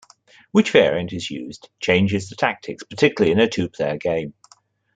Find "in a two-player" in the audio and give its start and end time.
3.33-3.97